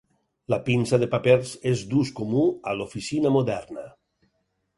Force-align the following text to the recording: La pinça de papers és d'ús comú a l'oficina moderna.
La 0.51 0.57
pinça 0.69 0.97
de 1.03 1.09
papers 1.11 1.51
és 1.73 1.83
d'ús 1.91 2.13
comú 2.21 2.41
a 2.73 2.75
l'oficina 2.79 3.35
moderna. 3.37 3.87